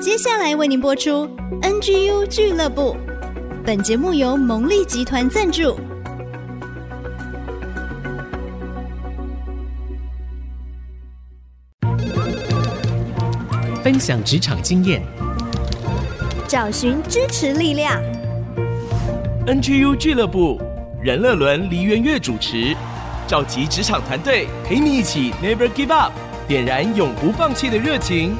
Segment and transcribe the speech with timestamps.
[0.00, 1.28] 接下来为您播出
[1.60, 2.96] NGU 俱乐部。
[3.64, 5.76] 本节目由蒙利集团赞助，
[13.82, 15.02] 分享职场经验，
[16.46, 18.00] 找寻支持力量。
[19.48, 20.60] NGU 俱乐部，
[21.02, 22.76] 任乐伦、黎元月主持，
[23.26, 26.12] 召集职场团队，陪你一起 Never Give Up，
[26.46, 28.36] 点燃永不放弃的热情。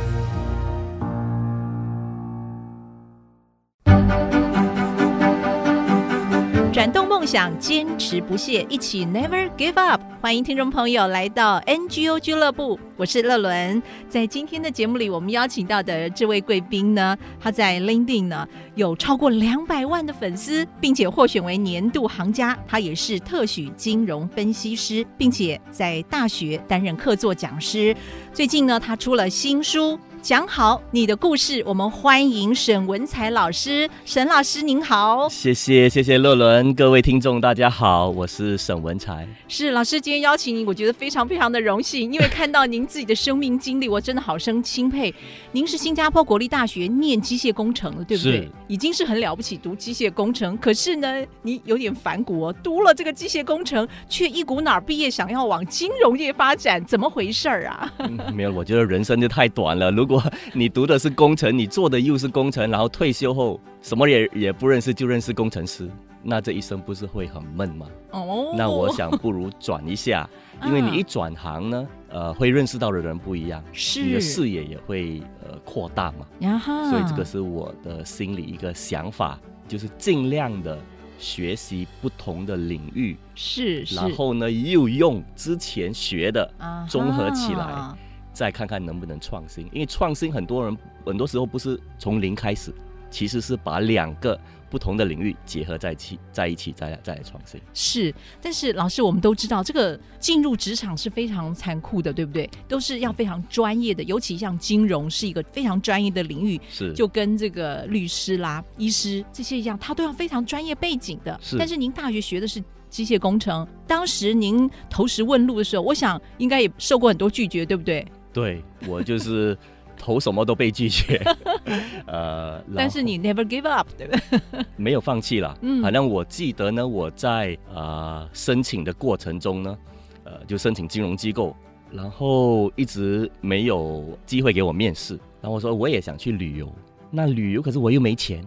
[7.28, 10.00] 想坚持不懈，一起 Never Give Up。
[10.18, 13.82] 欢迎听众朋友来到 NGO 俱乐部，我是乐伦。
[14.08, 22.58] 在今天的节目里，我们邀请到的这位贵宾呢，他在 LinkedIn 呢有超过两百万的粉丝，并且获选为年度行家。
[22.66, 27.94] 他也是特许金融分析师，并且在大学担任客座讲师。
[28.32, 30.00] 最近呢，他出了新书。
[30.28, 33.88] 讲好你的故事，我们欢迎沈文才老师。
[34.04, 39.26] 沈老师您好，谢谢谢谢乐伦，各位听众大家好，我是沈文才。
[39.48, 45.14] 是老师今天邀请您，我觉得非常非常的荣幸，因为看到您自己的生命经历，我真的好生钦佩。
[45.52, 48.32] 您是新加坡国立大学念机械工程的，对不对？
[48.32, 50.54] 是已经是很了不起，读机械工程。
[50.58, 57.90] 可是呢，你有点反骨哦，读了这个机械工程，却一股脑毕业想要往金融业发展，怎么回事儿啊？
[58.00, 59.90] 嗯，没有，我觉得人生就太短了。
[59.90, 60.17] 如果
[60.52, 65.88] 你读的是工程，你做的又是工程，然后退休后什么也也不认识，就认识工程师，
[66.22, 67.86] 那这一生不是会很闷吗？
[68.10, 70.28] 哦，那我想不如转一下，
[70.64, 76.26] 因为你一转行呢，呃，会认识到的人不一样，是你的视野也会呃扩大嘛。
[76.40, 80.78] 呀哈，所以这个是我的心里一个想法，就是尽量的
[81.18, 86.50] 学习不同的领域，是，是然后呢又用之前学的
[86.88, 87.94] 综合起来。
[88.38, 92.72] 再看看能不能创新，因为创新很多人很多时候不是从零开始，
[93.10, 94.40] 其实是把两个
[94.70, 97.60] 不同的领域结合在一起，在一起再来再来创新。
[97.74, 102.48] 是，但是老师，我们都知道这个进入职场是非常残酷的，对不对？
[102.68, 111.36] 都是要非常专业的，尤其像金融是一个非常专业的领域，是就跟这个律师啦、医师这些一样，他都要非常专业背景的。
[111.42, 118.06] 是，但是您大学学的是机械工程，当时您投石问路的时候，我想应该也受过很多拒绝，对不对？
[118.38, 119.58] 对，我就是
[119.96, 121.20] 投什么都被拒绝，
[122.06, 124.64] 呃，但是你 never give up，对不对？
[124.76, 125.58] 没有放弃了。
[125.62, 129.78] 嗯，反正我记得呢，我在啊、呃、申请的过程中呢，
[130.22, 131.56] 呃，就申请金融机构，
[131.90, 135.14] 然后一直没有机会给我面试。
[135.40, 136.72] 然后我说我也想去旅游，
[137.10, 138.46] 那旅游可是我又没钱，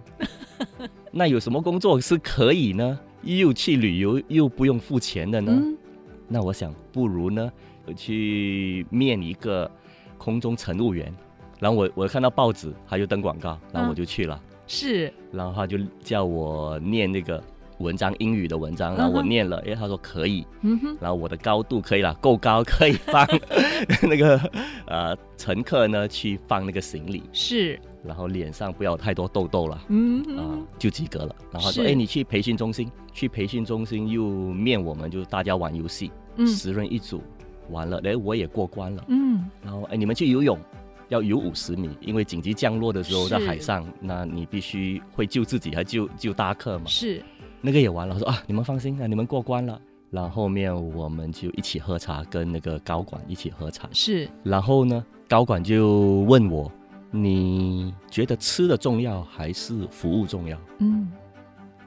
[1.12, 2.98] 那有什么工作是可以呢？
[3.24, 5.52] 又去旅游又不用付钱的呢？
[5.54, 5.78] 嗯、
[6.30, 7.52] 那我想不如呢。
[7.84, 9.70] 我去面一个
[10.22, 11.12] 空中乘务员，
[11.60, 14.40] 然后我我看到报纸，他就登广告，然后我就去了。
[14.40, 17.44] 嗯、是，然后他就叫我念那个
[17.80, 23.28] 文章，英语的文章，然后我念了，哎、嗯，他说可以，嗯哼，然后我的高度可以了，够高，可以放
[24.08, 24.40] 那个
[24.86, 27.24] 呃乘客呢去放那个行李。
[27.34, 31.36] 是，然后脸上不要太多痘痘了，嗯啊、呃，就及格了。
[31.52, 34.24] 然后他说，哎，你去培训中心，去培训中心又
[34.54, 37.24] 面我们，就大家玩游戏，嗯、十人一组。
[37.72, 39.06] 完了，哎，我也过关了。
[39.08, 40.60] 嗯，然后哎，你们去游泳，
[41.10, 46.86] 要游五十米，因为紧急降落的时候在海上，那你必须会救自己，还救救搭客嘛。
[46.86, 47.24] 是，
[47.62, 48.14] 那个也完了。
[48.14, 49.80] 我说啊，你们放心啊，你们过关了。
[50.10, 53.88] 然后后面我们就一起喝茶，跟那个高管一起喝茶。
[53.94, 56.70] 是，然后呢，高管就问我，
[57.12, 60.58] 你觉得吃的重要还是服务重要？
[60.80, 61.10] 嗯，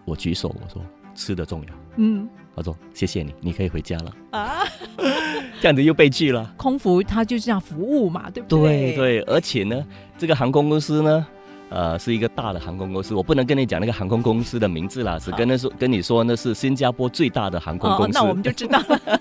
[0.07, 0.83] 我举手，我说
[1.15, 1.69] 吃的重要。
[1.97, 2.29] 嗯。
[2.57, 4.65] 他说：“谢谢你，你可以回家了。”啊，
[5.61, 6.53] 这样子又被拒了。
[6.57, 8.95] 空服他就是要服务嘛，对不对？
[8.95, 9.85] 对对，而且呢，
[10.17, 11.27] 这个航空公司呢，
[11.71, 18.19] 呃，是一个大的航空公司，我不能跟你讲那个航空公司的名字啦，只跟他说跟你说那是新加坡最大的航空公司。
[18.19, 19.21] 哦，那我们就知道了。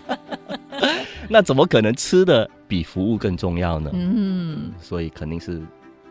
[1.29, 3.89] 那怎么可能吃的比服务更重要呢？
[3.93, 5.61] 嗯，所以肯定是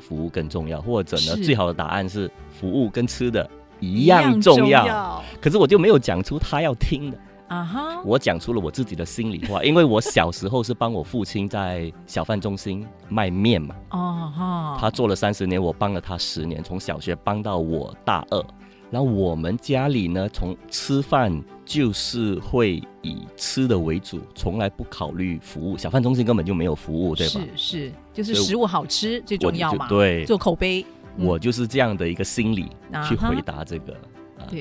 [0.01, 3.49] 服务更重要，或者呢，最好的答案是服务跟吃的。
[3.83, 7.19] 一样重要，可是我就没有讲出他要听的
[7.49, 8.03] 啊哈！Uh.
[8.05, 14.79] 我讲出了我自己的心里话，因为我小时候是帮我父亲在小贩中心卖面嘛，哦哈！
[14.81, 18.43] 他做了三十年，我帮了他十年，从小学帮到我大二。
[18.89, 25.79] 然后我们家里呢，从吃饭就是会以吃的为主，从来不考虑服务。
[25.79, 27.41] 小贩中心根本就没有服务，对吧？
[27.57, 30.85] 是是，就是食物好吃最重要嘛，对，做口碑。
[31.19, 32.71] 我就是这样的一个心理
[33.09, 33.97] 去回答这个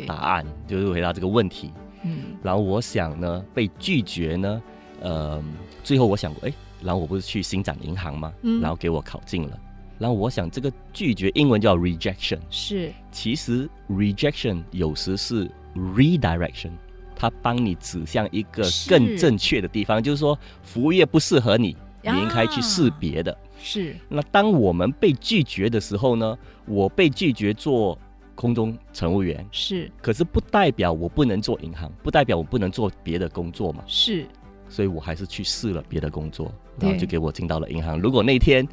[0.05, 1.71] 答案，就是回答这个问题。
[2.03, 4.61] 嗯，然后我想呢，被拒绝呢，
[5.01, 5.43] 呃，
[5.83, 8.33] 最后我想过，哎，然后我不是去星展银行吗？
[8.41, 9.59] 嗯，然后给我考进了，
[9.99, 16.71] 然后我想这个拒绝英文叫 rejection，是，其实 rejection 有时是 redirection，
[17.15, 23.37] 它帮你指向一个更正确的地方，是就是说服务业不适合你，你应该去试别的。
[23.61, 23.95] 是。
[24.09, 26.37] 那当我们被拒绝的时候呢？
[26.65, 27.97] 我被拒绝做
[28.35, 29.91] 空中乘务员，是。
[30.01, 33.83] 可是不代表我不能做银行，不代表我不能做别的工作嘛。
[33.87, 34.25] 是。
[34.69, 36.49] 所以我还是去试了别的工作，
[36.79, 37.99] 然后就给我进到了银行。
[37.99, 38.65] 如果那天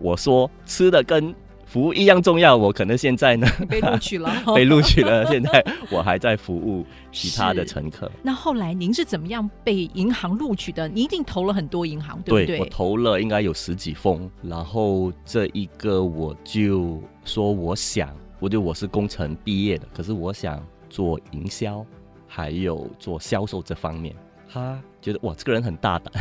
[0.00, 1.32] 我说吃的跟
[1.74, 5.26] 服务一样重要，我可能现在呢 被录取了， 被录取了。
[5.26, 5.60] 现在
[5.90, 8.08] 我还在服务其他的乘客。
[8.22, 10.86] 那后来您是怎么样被银行录取的？
[10.86, 12.58] 你一定投了很多银行，对不对？
[12.58, 21.84] 对，我投了应该有十几封，然后这一个我就说我想，我就我是工程毕业的，可是我想做营销，
[22.28, 24.14] 还有做销售这方面。
[24.48, 26.12] 他觉得哇，这个人很大胆，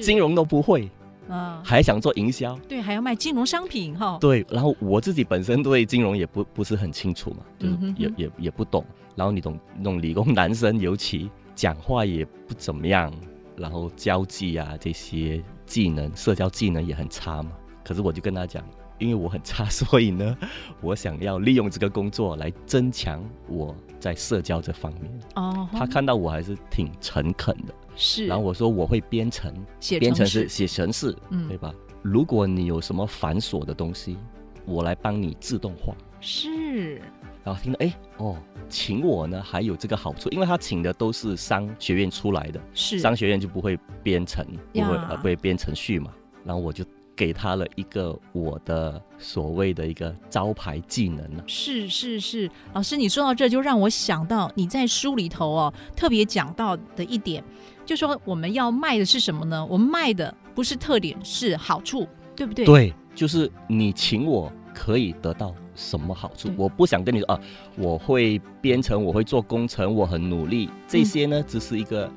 [0.00, 0.88] 金融都不会，
[1.28, 4.18] 啊，还想做营销，对，还要卖金融商品哈。
[4.20, 8.84] 对，然后我自己本身对金融也不不是很清楚嘛，就是也也也不懂。
[9.14, 13.12] 然后你懂那种理工男生，尤其讲话也不怎么样，
[13.56, 17.52] 然后交际啊这些技能，社交技能也很差嘛。
[17.84, 18.64] 可是我就跟他讲。
[19.00, 20.38] 因为我很差，所以呢，
[20.80, 25.12] 我想要利用这个工作来增强我在社交这方面。
[25.34, 28.26] 哦，他看到我还是挺诚恳的，是。
[28.26, 29.52] 然后我说我会编程，
[29.98, 31.74] 编程是写程式，嗯，对吧？
[32.02, 34.16] 如果你有什么繁琐的东西，
[34.64, 35.94] 我来帮你自动化。
[36.20, 37.00] 是。
[37.42, 38.36] 然后听到哎哦，
[38.68, 46.12] 请我呢还有这个好处，因为他请的都是商学院出来的，是商学院就不会编程，不会呃不会编程序嘛。
[46.44, 46.84] 然后我就。
[47.16, 51.44] 给他了一个我的所谓的一个招牌技能了。
[51.46, 57.44] 是是是，老师，你说到这就让我想到你在书里头哦特别讲到的一点，
[57.84, 59.64] 就说我们要卖的是什么呢？
[59.66, 62.64] 我们卖的不是特点，是好处，对不对？
[62.64, 66.50] 对，就是你请我可以得到什么好处？
[66.56, 67.40] 我不想跟你说啊，
[67.76, 72.10] 我会编程，我会做工程，我很努力，这些呢只是一个。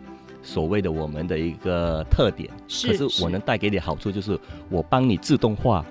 [0.44, 4.40] 所谓的我们的一个特点，是，可是我能带给你好处，就是
[4.70, 5.86] 我帮你自动化，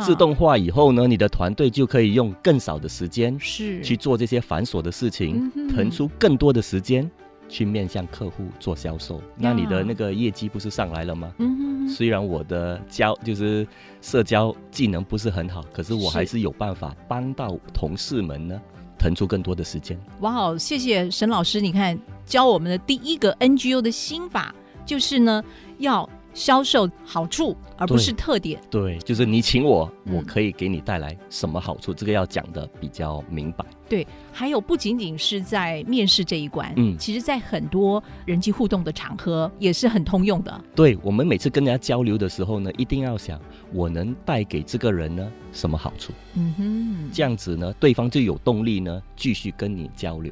[0.00, 7.10] 自动化以后呢，你的团队就可以用更少的时间是去做这些繁琐的事情，腾出更多的时间
[7.48, 11.32] 去面向客户做销售，那你的那个业绩不是上来了吗？
[11.38, 13.66] 嗯，虽然我的交就是
[14.00, 18.60] 社交技能不是很好，可是我还是有办法帮到同事们呢。
[18.98, 19.96] 腾出更多的时间。
[20.20, 24.54] 哇哦，谢谢沈老师，你看教我们的第一个 NGO 的心法
[24.86, 25.44] 就是呢，
[25.76, 28.60] 要销售好处，而不是特点。
[28.70, 31.92] 对，对，就是你请我，我可以给你带来什么好处？
[31.92, 33.64] 嗯、这个要讲的比较明白。
[33.88, 40.64] 对，还有不仅仅是在面试这一关，嗯，其实在很多人际互动的场合也是很通用的。
[40.74, 43.40] 对，我们每次跟人家交流的时候呢，一定要想
[43.72, 46.12] 我能带给这个人呢什么好处？
[46.34, 50.30] 嗯哼，这样子呢，对方就有动力呢继续跟你交流，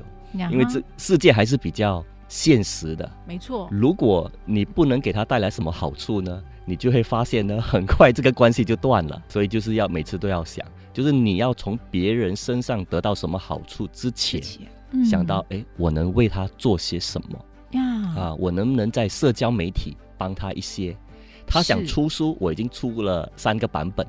[0.50, 2.04] 因为这世界还是比较。
[2.34, 3.68] 现实的，没错。
[3.70, 9.22] 如果你不能给他带来什么好处呢，你就会发现呢，很快这个关系就断了。
[9.28, 14.42] 所以就是要每次都要想，就是你要从别人身上得到什么好处之前，
[14.90, 17.38] 嗯、想到哎，我能为他做些什么
[17.70, 17.82] 呀？
[18.16, 20.96] 啊，我能不能在社交媒体帮他一些？
[21.46, 24.04] 他想出书，我已经出了三个版本，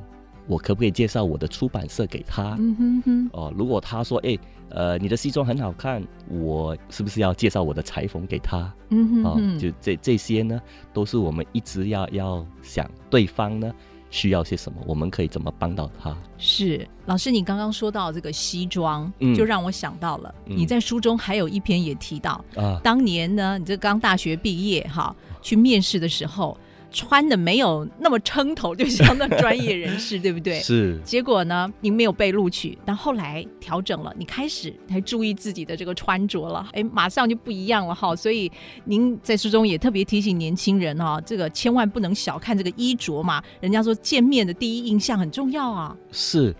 [0.48, 2.56] 我可不可以介绍我的出版社给他？
[2.60, 3.30] 嗯哼哼。
[3.34, 4.38] 哦，如果他说哎。
[4.70, 8.74] 呃，你的西装很好看，我是不是要介绍我的裁缝给他？
[8.90, 10.60] 嗯哼，哼，啊，就这这些呢，
[10.92, 13.72] 都是我们一直要要想对方呢
[14.10, 16.18] 需要些什么，我们可以怎么帮到他？
[16.40, 26.58] 是老师，你刚刚说到这个西装，嗯，就让我想到了，嗯，你在书中还有一篇也提到啊，当年呢，你这刚大学毕业哈，去面试的时候。
[26.96, 30.60] 穿的没有那么撑头，就像那专业人士，对不对？
[30.64, 30.98] 是。
[31.04, 38.16] 结果呢，您没有被录取，但后来调整了，你开始才注意自己的这个穿着了，哎，马上就不一样了哈。
[38.16, 38.50] 所以
[38.86, 43.44] 您在书中也特别提醒年轻人哈，这个千万不能小看这个衣着嘛。
[43.60, 45.94] 人家说见面的第一印象很重要啊。
[46.14, 46.56] 是，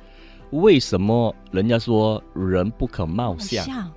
[0.52, 3.90] 为什么人家说人不可貌相？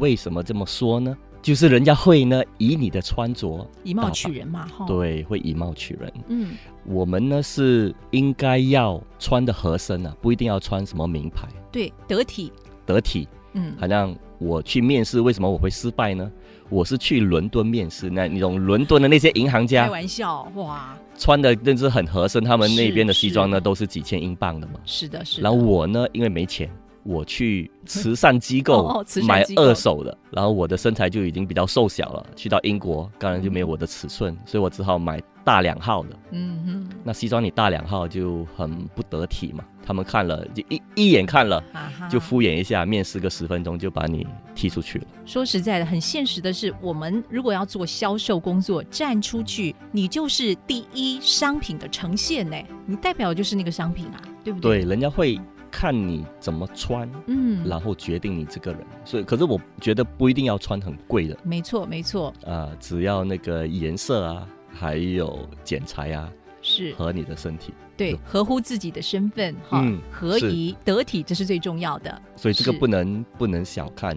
[0.00, 1.16] 为什么这么说呢？
[1.44, 6.10] 就是人家会呢，以你的穿着以貌取人嘛，哈，对，会以貌取人。
[6.28, 6.52] 嗯，
[6.86, 12.50] 我们呢是应该要穿的合身啊，不一定要穿什么名牌，对，得体，
[12.86, 13.28] 得体。
[13.52, 16.32] 嗯，好像我去面试，为什么我会失败呢？
[16.70, 25.42] 我是去伦敦面试，那那种伦敦的那些银行家，开玩笑，哇，穿的真是很合身，他们那边的西装呢都是几千英镑的嘛，是的，是的。
[25.42, 26.70] 然后我呢，因为没钱。
[27.04, 32.26] 我去慈善机构买二手的，然后我的身材就已经比较瘦小了。
[32.34, 36.08] 去到英国，当然就没有我的尺寸，所以我只好买大两号的。
[36.32, 39.62] 嗯哼，那西装你大两号就很不得体嘛。
[39.86, 41.62] 他们看了就一一眼看了，
[42.10, 45.04] 就敷衍一下，面试个十分钟就把你踢出去了。
[45.26, 52.56] 说实在的，很现实的是，我们如果要做销售工作，站出去，你就是第一商品的呈现呢，
[52.86, 54.80] 你代表的就是那个商品啊，对不对？
[54.80, 55.38] 对，人家会
[55.76, 58.80] 看你怎么穿，嗯，然后决定你这个人。
[59.04, 61.36] 所以，可是我觉得不一定要穿很贵的。
[61.42, 62.28] 没错，没错。
[62.44, 66.30] 啊、呃，只要那个颜色啊，还有剪裁啊。
[66.66, 72.22] 是和你的身体对，合乎自己的身份哈，嗯、合宜得体，这是最重要的。
[72.36, 74.16] 所以这个不能不能小看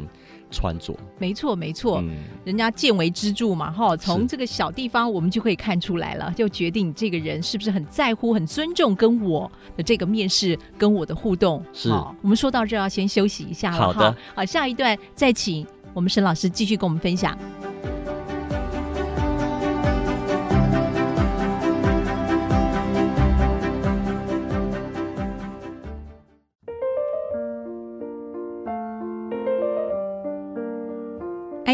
[0.50, 0.96] 穿着。
[1.18, 11.64] 没错没错，嗯、人家见微知著嘛哈，从这个小地方我们就可以看出来了，就决定这个人是不是很在乎、很尊重跟我的这个面试跟我的互动。
[11.74, 13.78] 是，我们说到这要先休息一下了。
[13.78, 17.38] 好的，好，下一段再请我们沈老师继续跟我们分享。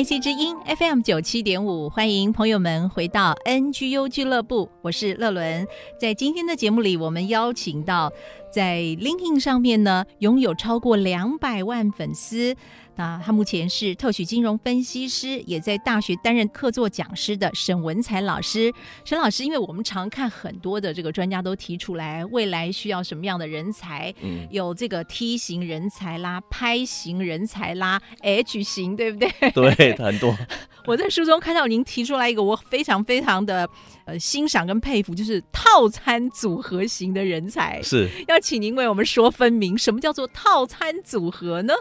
[0.04, 5.66] IC 之音 FM 九七点五，欢迎朋友们回到 NGU 俱乐部，我是乐伦。
[5.98, 8.12] 在今天的节目里，我们邀请到
[8.52, 12.54] 在 LinkedIn 上面呢，拥有超过两百万粉丝。
[12.96, 18.72] 那他目前是特许金融分析师，也在大学担任客座讲师的沈文才老师。
[19.04, 24.14] 沈老师，因为我们常看很多的这个专家都提出来，未来需要什么样的人才？
[24.22, 29.30] 嗯，有这个 T 型人才啦，拍型人才啦，H 型，对不对？
[29.52, 30.38] 对，很多。
[30.86, 33.68] 我在书中看到您提出来一个，我非常非常的
[34.06, 37.82] 呃欣赏跟佩服，就是套餐组合型的人才。
[37.82, 41.74] 是，要请您为我们说分明，什么叫做套餐组合呢？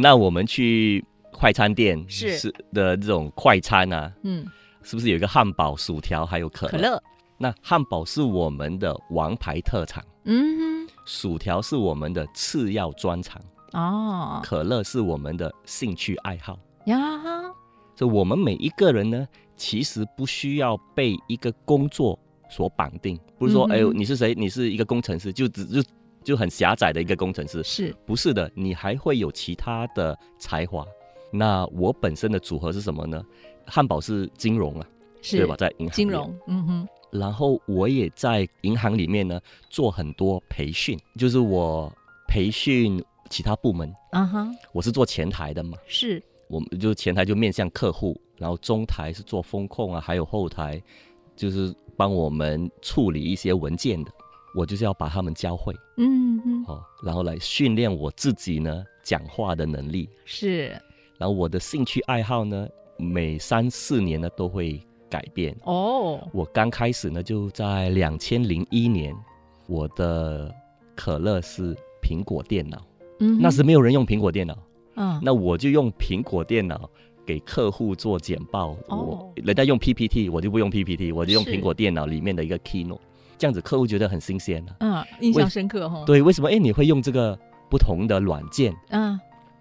[0.00, 4.46] 那我们去快餐店是是的这种快餐啊，嗯，
[4.82, 6.72] 是不是有一个汉堡、薯条还有可乐？
[6.72, 7.02] 可乐。
[7.36, 17.42] 那汉堡是我们的王牌特产，嗯哼，薯条是我们的次要专长，哦，可乐是我们的兴趣爱好呀哈。
[17.96, 19.26] 所以我们每一个人呢，
[19.56, 22.16] 其实不需要被一个工作
[22.48, 24.32] 所绑定，不是说，嗯、哎呦，你是谁？
[24.34, 25.82] 你是一个工程师，就只就。
[26.28, 28.52] 就很狭窄的一个工程师，是不是的？
[28.54, 30.84] 你还会有其他的才华。
[31.32, 33.24] 那我本身的组合是什么呢？
[33.64, 34.86] 汉堡是金融啊，
[35.22, 35.56] 是对吧？
[35.56, 36.88] 在银行金融，嗯哼。
[37.10, 41.90] 然后我也在银行里面呢做很多培训，就是我
[42.28, 44.50] 培训其他部门，啊哈。
[44.72, 46.22] 我是做前台的嘛，是。
[46.48, 50.78] 我们就前台就面向客户，然后中台是做风控啊，还有后台
[51.34, 54.10] 就是帮我们处理一些文件的。
[54.54, 60.68] 我就是要把他们教会，嗯嗯，好，然后来训练我自己呢讲话的能力是，
[61.18, 66.26] 然后我的兴趣爱好呢，每三四年呢都会改变哦。
[66.32, 69.14] 我刚开始呢就在两千零一年，
[69.66, 70.52] 我的
[70.96, 72.82] 可乐是苹果电脑，
[73.20, 74.56] 嗯，那时没有人用苹果电脑，
[74.96, 76.88] 嗯，那我就用苹果电脑
[77.26, 82.98] 给客户做简报，哦，我人家用 PPT，我就不用 PPT，我就用苹果电脑里面的一个 Keynote。
[83.38, 86.02] 这样子客户觉得很新鲜了，嗯，印象深刻哈。
[86.04, 86.50] 对，为什么？
[86.50, 87.38] 哎，你会用这个
[87.70, 89.18] 不同的软件，嗯，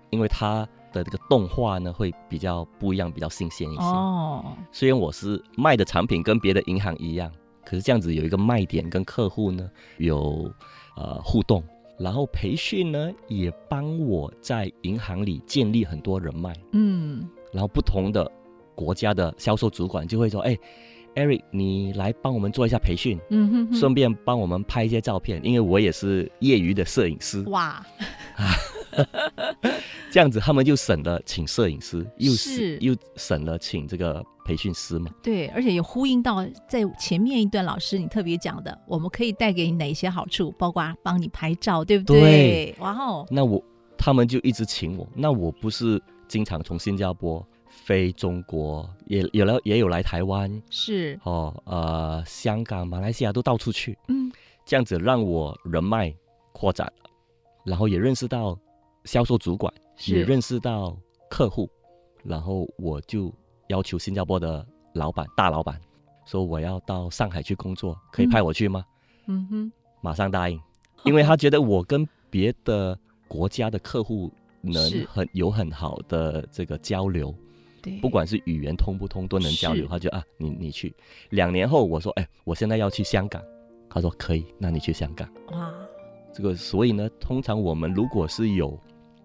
[0.10, 3.82] 因为它的这个动画呢会比较不一样，比较新鲜一些。
[3.82, 7.32] 哦，虽然我是卖的产品跟别的银行一样，
[7.64, 9.70] 可是这样子有一个卖点，跟客户呢
[10.00, 10.52] 有
[10.96, 11.64] 呃互动，
[12.00, 18.30] 然后培训呢也帮我在银行里建立很多人脉，嗯，然后不同的
[18.74, 20.58] 国家的销售主管就会说，哎。
[21.18, 27.42] Eric，你来帮我们做一下培训，嗯哼，哼，顺便帮我们拍一些照片，因为我也是业余的摄影师。
[27.48, 27.84] 哇，
[30.12, 35.10] 这样子他们就省了请摄影师，又是又省了请这个培训师嘛。
[35.24, 42.20] 对，而且也呼应到在前面一段老师你特别讲的，我们可以带给你哪些好处，包括帮你拍照，对不对？
[42.20, 43.60] 对，哇哦，那我
[43.98, 47.44] 他们就一直请我，那我不是经常从新加坡。
[47.78, 51.18] 飞中国也有了，也有来台湾，是。
[51.24, 54.30] 哦，呃，香港、马来西亚都到处去，嗯，
[54.66, 56.14] 这样子让我人脉
[56.52, 56.92] 扩展，
[57.64, 58.58] 然后也认识到
[59.06, 59.74] 销售主管，
[60.08, 60.98] 也认识到
[61.30, 61.70] 客户，
[62.24, 63.34] 然后我就
[63.68, 65.80] 要求新加坡的老板、大老板
[66.26, 68.84] 说我要到上海去工作，可以派我去吗？
[69.28, 70.60] 嗯哼，马上答应，
[71.06, 72.98] 因为他觉得我跟别的
[73.30, 77.34] 国家的客户能很有很好的这个交流。
[78.02, 80.96] 不管是语言通不通都能交流，他就啊，你你去。
[81.30, 83.42] 两年后我说，哎，我现在要去香港，
[83.90, 85.28] 他说可以，那你去香港。
[85.52, 85.74] 哇，
[86.34, 88.80] 这个所以呢，通常我们如果是有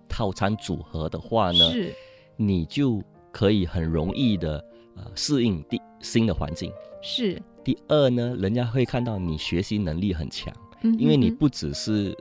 [0.09, 1.95] 套餐组合的话呢，是。
[2.37, 4.65] 你就可以很容易的
[4.97, 6.73] 呃适应第新的环境。
[7.03, 12.17] 是，第二呢，人家会看到你学习能力很强，嗯哼哼因为你不只是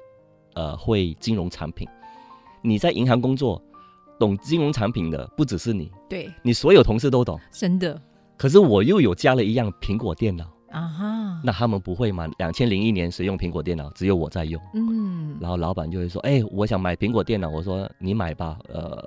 [0.54, 1.88] 呃会金融产品，
[2.62, 3.60] 你在银行工作，
[4.22, 7.40] 懂金融产品的不只是你，对，你所有同事都懂。
[7.52, 8.00] 真的
[8.38, 12.30] 可是我又有加了一样苹果电脑，啊哈，那他们不会吗？
[12.38, 13.90] 两千零一年谁用苹果电脑？
[13.96, 14.62] 只有我在用。
[14.76, 19.04] 嗯，然后老板就会说：“哎、我想买苹果电脑。”我说：“你买吧，呃，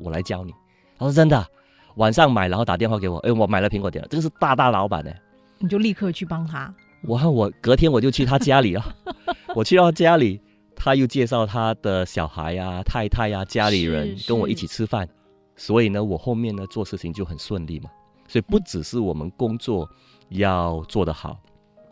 [0.00, 0.52] 我来教你。”
[0.98, 1.46] 他说：“真的。”
[1.96, 5.20] 晚上买，然后打电话给我：“哎，我买了苹果电脑。”这个是大大老板哎，
[5.58, 6.72] 你就立刻去帮他。
[7.02, 8.82] 我和我隔天我就去他家里了。
[9.54, 10.40] 我去到家里，
[10.80, 15.06] 他又介绍他的小孩呀、太太呀、家里人跟我一起吃饭。
[15.56, 17.90] 所以呢，我后面呢做事情就很顺利嘛。
[18.28, 19.88] 所以不只是我们工作
[20.28, 21.36] 要做得好，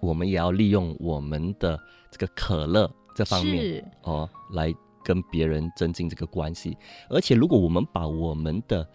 [0.00, 1.76] 我们也要利用我们的
[2.12, 6.76] 这个可乐这方面哦，来跟别人增进这个关系。
[7.10, 8.88] 而且，如果我们把我们的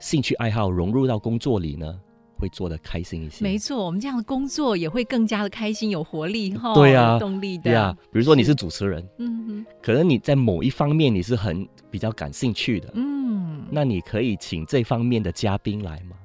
[0.00, 2.00] 兴趣爱好融入到工作里呢，
[2.38, 3.42] 会做的开心一些。
[3.42, 7.64] 没错，我们这样的工作也会更加的开心、有活力哈，对啊有动力的。
[7.64, 16.16] 对啊，比如说你是主持人，嗯哼，可能你在某一方面你是很比较感兴趣的，嗯，那你可以请这方面的嘉宾来嘛？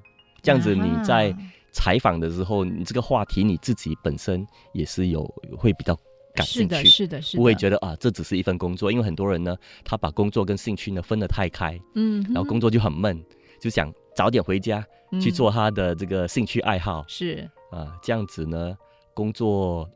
[0.41, 1.37] 这样子你在啊
[1.71, 5.23] 采访的时候，你这个话题你自己本身也是有
[5.57, 5.97] 会比较
[6.35, 13.23] 感兴是的，趣，是的，是的，不会觉得啊这只是一份工作，因为很多人呢，他把工作跟兴趣呢分得太开，嗯，然后工作就很闷，
[13.59, 14.85] 就想早点回家
[15.21, 17.03] 去做嗯他的这个兴趣爱好。
[17.07, 17.49] 是。
[17.71, 18.77] 啊，这样子呢，
[19.15, 19.89] 工作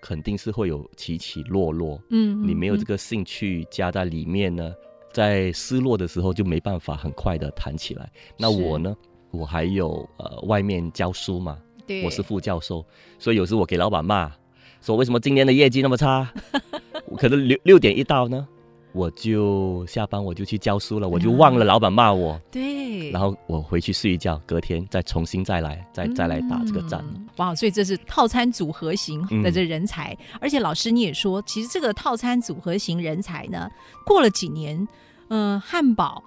[0.00, 4.74] 肯定是会有起起落落，嗯，你没有这个个兴趣加在里面呢，
[5.12, 8.10] 在失落的时候就没办法很快的弹起来。
[8.36, 8.96] 那我呢，
[9.30, 12.84] 我还有呃外面教书嘛，对，我是副教授，
[13.20, 14.32] 所以有时我给老板骂，
[14.80, 16.28] 说为什么今年的业绩那么差？
[17.06, 18.48] 我可能六六点一到呢，
[18.94, 27.02] 我就下班我就去教书了，我就忘了老板骂我，对，然后我回去睡一觉，隔天再重新再来，再再来打这个战。
[27.14, 33.70] 嗯哇，所以这是套餐组合型的这人才，嗯而且老师你也说，其实这个套餐组合型人才呢，
[34.04, 34.86] 过了几年，
[35.28, 36.22] 呃，汉堡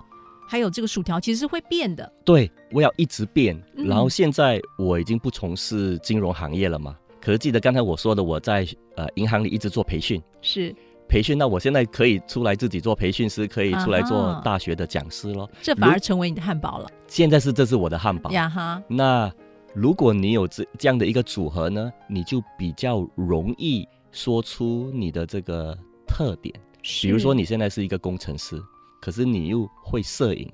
[0.47, 3.55] 还有这个薯条其实是会变的，对，我要一直变。
[3.75, 3.85] 嗯。
[3.87, 10.75] 然后现在我已经不从事金融行业了嘛，可是记得刚才我说的，我在呃银行里一直做培训，是
[11.07, 15.49] 培训，那我现在可以出来自己做培训师，可以出来啊做大学的讲师咯。
[15.61, 18.31] 这反而成为你的汉堡了现在是这是我的汉堡。
[18.31, 19.31] 呀哈，那
[19.73, 26.53] 如果你有这这样的一个组合呢，你就比较容易说出你的这个特点。
[27.01, 28.61] 比如说你现在是一个工程师，
[29.01, 30.51] 可是你又会摄影，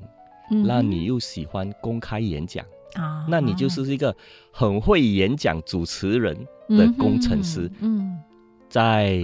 [0.50, 4.16] 嗯那你又喜欢公开演讲，啊，那你就是一个
[4.52, 6.36] 很会演讲主持人
[6.70, 7.70] 的工程师。
[7.82, 8.18] 嗯，
[8.70, 9.20] 在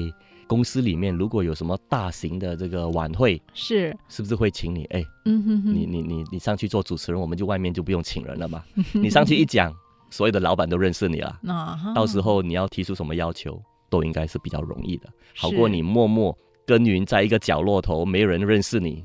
[0.47, 4.86] 公司里面，如果有什么大型的这个晚会，是，是不是会请你？
[4.86, 8.63] 哎，嗯哼哼，你你你你上去做主持人，我们就外面就不用请人了嘛。
[8.95, 9.73] 你上去一讲，
[10.10, 11.39] 所有的老板都认识你了。
[11.47, 19.03] 啊，到时候你要提出什么要求，都应该是比较容易的，好过你默默耕耘在一个角落头，没有人认识你，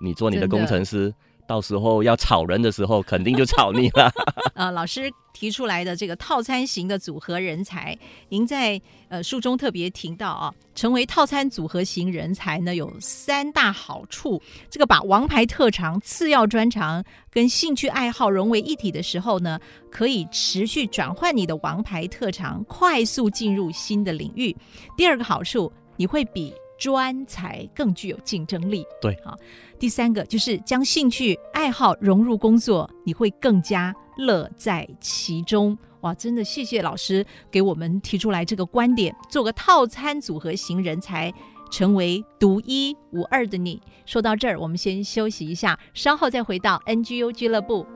[0.00, 1.12] 你做你的工程师，
[1.46, 4.10] 到时候要炒人的时候，肯定就炒你了。
[4.54, 14.40] 呃，老师提出来的这个套餐型的组合人才，您在呃书中特别提到啊，成为套餐组合型人才呢，有三大好处。
[14.70, 19.58] 这个把王牌特长、次要专长跟兴趣爱好融为一体的时候呢，
[19.90, 24.56] 可以持续转换你的王牌特长，快速进入新的领域。
[24.96, 28.84] 第二个好处，你会比专才更具有竞争力。
[29.00, 29.36] 对，好。
[29.78, 35.76] 第三个就是将兴趣爱好融入工作，你会更加乐在其中。
[36.00, 41.32] 哇，真的谢谢老师给我们提出来这个观点，做个套餐组合型人才，
[41.70, 43.80] 成为独一无二的你。
[44.04, 47.86] 说到这儿，我们先休息一下，稍后再回到 NGU 俱乐部。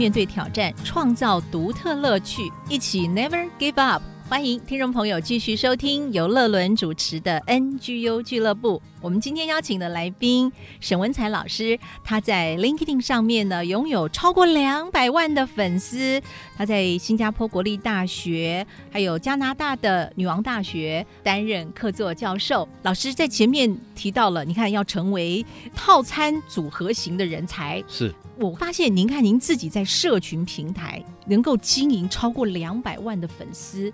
[0.00, 4.02] 面对挑战，创造独特乐趣，一起 Never Give Up。
[4.30, 8.80] 欢迎听众朋友继续收听由乐伦主持的 NGU 俱乐部。
[9.02, 16.22] 我们今天邀请的来宾沈文才老师，他在 LinkedIn 上面呢拥有超过两百万的粉丝。
[16.56, 22.66] 他在新加坡国立大学，还有加拿大的女王大学担任客座教授。
[22.84, 27.84] 老师在前面提到了，你看要成为套餐组合型的人才。
[27.86, 33.92] 是我发现您看您自己在社群平台能够经营超过两百万的粉丝。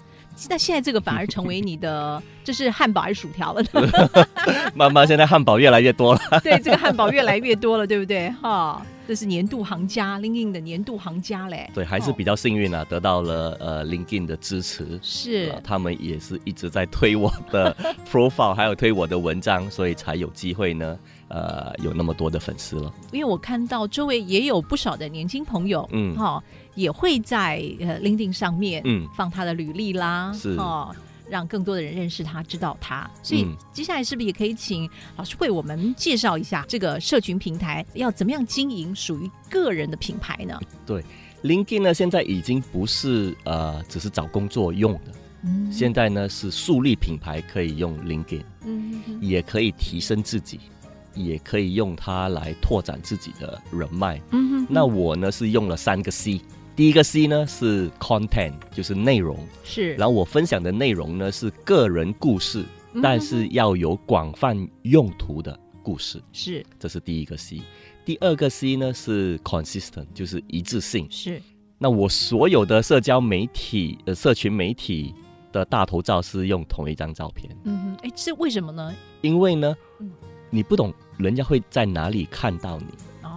[0.49, 4.29] 那现在这个反而成为你的， 这是汉堡还是薯条了呢？
[4.73, 6.21] 慢慢现在汉堡越来越多了。
[6.45, 8.31] 对，这个汉堡越来越多了，对不对？
[8.41, 11.71] 哈，这是年度行家，LinkedIn 的年度行家嘞。
[11.73, 14.99] 对，还是比较幸运啊，得到了呃 LinkedIn 的支持。
[15.03, 17.75] 是、呃，他们也是一直在推我的
[18.11, 20.99] profile，还有推我的文章，所以才有机会呢。
[21.29, 26.43] 呃，有那么多的粉丝了，因为我看到周围也有不少的年轻朋友，嗯，哈、哦，
[26.77, 30.95] 也会在呃 LinkedIn 上面，嗯，放他的履历啦，是哦，
[31.29, 33.09] 让更多的人认识他，知道他。
[33.23, 40.59] 所以接下来是不是也可以请老师为我们介绍一下这个社群平台要怎么样经营属于个人的品牌呢？
[40.85, 41.03] 对
[41.43, 45.13] ，LinkedIn 呢，现在已经不是呃只是找工作用的，
[45.43, 50.61] 嗯，现在呢是树立品牌可以用 LinkedIn，嗯，也可以提升自己。
[51.19, 54.21] 也可以用它来拓展自己的人脉。
[54.33, 56.39] 嗯哼，那我呢是用了三个 C，
[56.77, 59.39] 第一个 C 呢是 content，就是内容。
[59.65, 62.63] 是，然后我分享的内容呢是个人故事，
[63.03, 66.23] 但是要有广泛用途的故事。
[66.35, 67.63] 是，这是第一个 C。
[68.05, 71.09] 第二个 C 呢是 consistent，就是一致性。
[71.11, 71.41] 是，
[71.79, 75.15] 那我所有的社交媒体、呃社群媒体
[75.53, 77.57] 的大头照是用同一张照片。
[77.65, 78.95] 嗯哼，哎，是为什么呢？
[79.23, 79.75] 因为呢，
[80.51, 80.93] 你不懂。
[81.17, 82.89] 人家会在哪里看到你？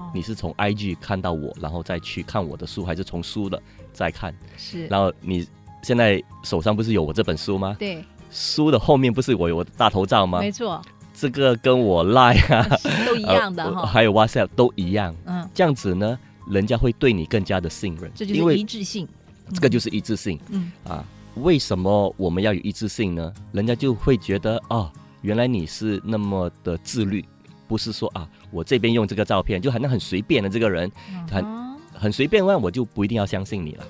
[0.10, 3.62] 哦，你是从 IG 看到我，然后再去看我的书，还是从书的
[3.94, 4.36] 再看？
[4.58, 4.88] 是。
[4.88, 5.48] 然后你
[5.84, 7.76] 现在手上不是有我这本书吗？
[7.80, 8.04] 对。
[8.32, 10.40] 书的后面不是我有我的大头照吗？
[10.40, 10.82] 没错。
[11.14, 15.16] 这个跟我 Line 啊 都一样的 哈、呃，还有 WhatsApp 都一样。
[15.26, 15.48] 嗯。
[15.54, 16.18] 这样子呢，
[16.50, 18.12] 人家会对你更加的信任。
[18.16, 19.08] 这就是一致性。
[19.54, 20.40] 这个就是一致性。
[20.50, 20.72] 嗯。
[20.84, 21.04] 啊，
[21.36, 23.34] 为什么我们要有一致性呢？
[23.52, 24.92] 人家就会觉得哦，
[25.22, 27.26] 原来你是那么的自律。
[27.68, 30.92] 不是说啊，我这边用这个照片就好像很随便的这个人，
[31.30, 31.46] 很
[31.94, 33.86] 很随便，那我就不一定要相信你了。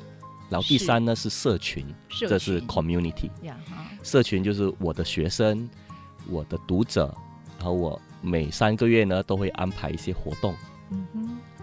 [0.50, 1.86] 然后第三呢是社群，
[2.28, 3.30] 这是 community，
[4.02, 5.70] 社群就是我的学生，
[6.28, 7.16] 我的读者，
[7.58, 10.56] 然后我每三个月呢都会安排一些活动，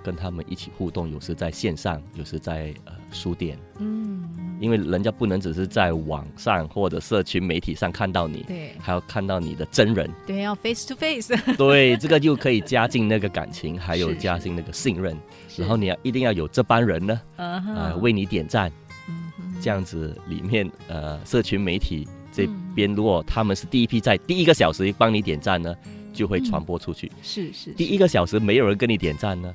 [0.07, 4.23] 跟他们一起互动，有时在线上，有时在呃书店，嗯。
[4.59, 15.14] 因为人家不能只是在网上或者社群媒体上看到你，对，还要看到你的真人，对，要 face to face， 对，这个就可以加进那个感情，还有加进那个信任，
[15.59, 18.73] 然后你要一定要有这帮人呢，啊、uh 为你点赞，
[19.11, 25.77] 嗯、uh 这样子里面呃，社群媒体这边如果他们是第一批在第一个小时帮你点赞呢，
[26.14, 27.71] 就会传播出去，是、uh、是。
[27.73, 29.55] 第一个小时没有人跟你点赞呢。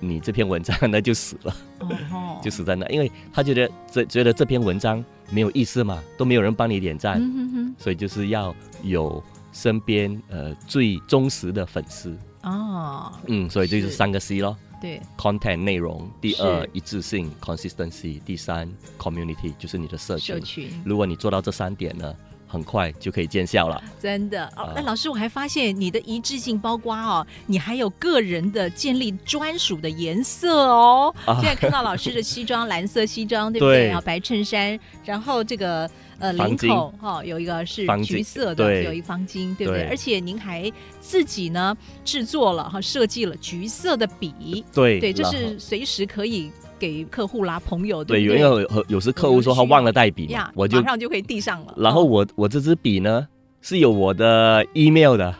[0.00, 1.92] 你这篇文章那就死了，oh.
[2.42, 7.74] 就死在那，因为他觉得这觉得这篇文章没有意思嘛，都没有人帮你点赞，mm -hmm.
[7.78, 13.20] 所以就是要有身边呃最忠实的粉丝哦，oh.
[13.28, 18.66] 嗯，所以这就是三个 C 咯，对，content 内容，第二一致性 consistency，第三
[18.98, 22.14] community 就是你的社群，社群，如果你做到这三点呢，
[22.50, 24.72] 很快就可以见效了，真的哦。
[24.74, 31.14] 那老师，我还发现你的一致性包括哦，你还有个人的建立专属的颜色哦。
[31.26, 33.86] 啊、现在看到老师的西装，蓝色西装，对不对？
[33.86, 39.88] 然后，白衬衫，然后这个呃领口哈、哦、有一个是橘色的，有一方巾，对不对，对？
[39.88, 46.50] 而且您还自己呢制作了哈设计了橘色的笔，对对，这是随时可以。
[46.80, 51.74] 给客户啦，朋友对，对，因为有有时客户说他忘了带笔嘛，我就马上就可以递上了。
[51.76, 53.28] 然后我我这支笔呢
[53.60, 55.32] 是有我的 email 的，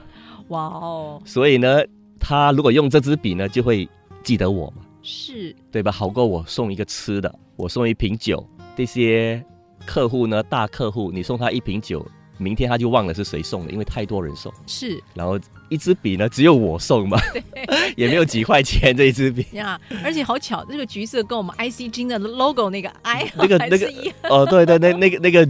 [0.48, 1.83] 哇哦，所以呢，
[2.20, 3.88] 他如果用这支笔呢，就会
[4.22, 5.57] 记得我嘛，是。
[5.72, 5.90] 对吧？
[5.90, 9.42] 好过我送一个吃的，我送一瓶酒，这些
[9.87, 12.07] 客户呢，大客户，你送他一瓶酒。
[12.40, 14.53] 明天他就忘了是谁送的，因为太多人送。
[14.66, 17.20] 是，然后一支笔呢，只有我送嘛，
[17.96, 19.79] 也没有几块钱这一支笔呀。
[20.03, 23.92] 而且好巧，这个橘色跟我们 ICG 的 logo 那个 I 那个那个
[24.29, 25.48] 哦，对对，那那个那个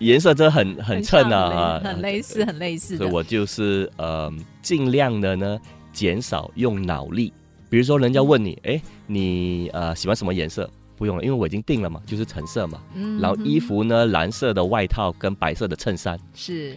[0.00, 2.96] 颜色真的很很衬啊，很类似，很类似。
[2.96, 5.60] 所以我就是呃，尽量的呢，
[5.92, 7.32] 减少用脑力。
[7.70, 10.68] 比如说，人家问你，哎、嗯，你呃喜欢什么颜色？
[10.96, 12.78] 不用了，因为我已经定了嘛，就是橙色嘛。
[12.94, 13.20] 嗯。
[13.20, 16.18] 然后衣服呢，蓝色的外套跟白色的衬衫。
[16.34, 16.76] 是。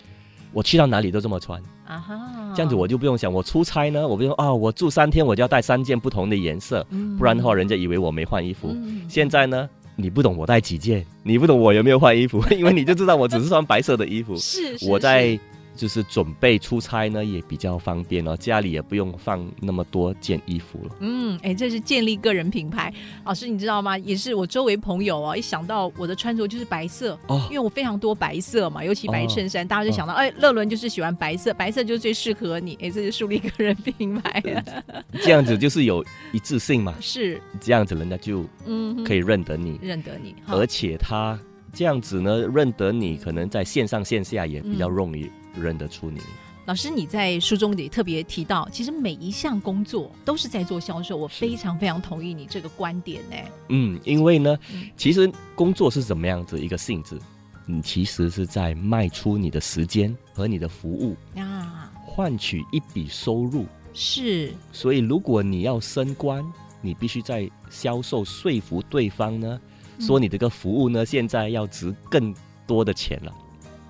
[0.53, 1.61] 我去到哪里都这么穿。
[1.85, 2.53] 啊哈。
[2.55, 9.01] 这样子我就不用想，我出差呢，我不用啊、哦，我住三天我就要带三件不同的颜色，嗯、不然的话人家以为我没换衣服、嗯。
[9.09, 14.35] 现在呢，你不懂我带几件，你不懂我有没有换衣服， 因为你就知道我只是穿白色的衣服。
[14.37, 14.77] 是。
[14.87, 15.37] 我在
[15.75, 20.95] 就是准备出差呢也比较方便哦，家里也不用放那么多件衣服了。
[20.99, 22.93] 嗯，哎，这是建立个人品牌。
[23.25, 23.97] 老师，你知道吗？
[23.97, 32.75] 也是我周围朋友哦，一想到我的穿着就是白色，哦，因为我非常多白色嘛，尤其白衬衫，哦、大家就想到，哎，乐伦就是喜欢白色，白色就是最适合你。
[32.81, 34.41] 哎，这是树立个人品牌。
[35.21, 36.95] 这样子就是有一致性嘛？
[37.01, 41.37] 是，这样子人家就嗯可以认得你，认得你，而且他
[41.73, 45.29] 这样子呢，认得你，可能在线上线下也比较容易。
[45.61, 46.19] 认得出你，
[46.65, 53.35] 老师，你在书中也特别提到，其实每一项工作都是在做销售，我非常非常同意你这个观点呢。
[53.69, 57.19] 嗯，因为呢，嗯、其实工作是怎么样子一个性质？
[57.67, 63.67] 你其实是在卖出你的时间和你的服务啊，换取一笔收入。
[63.93, 66.43] 是，所以如果你要升官，
[66.81, 69.61] 你必须在销售说服对方呢，
[69.99, 72.33] 说你这个服务呢，现在要值更
[72.65, 73.31] 多的钱了。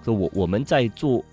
[0.03, 1.23] 所以我我们在做。